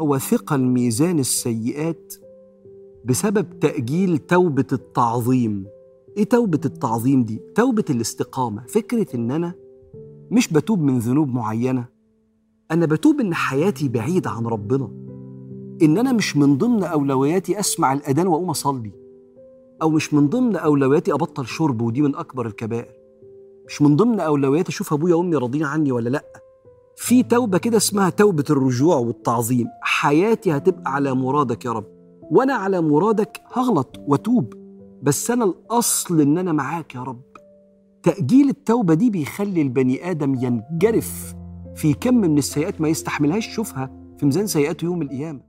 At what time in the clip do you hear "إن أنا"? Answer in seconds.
9.16-9.54, 15.82-16.12, 36.20-36.52